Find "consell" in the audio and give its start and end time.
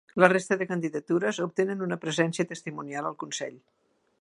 3.25-3.61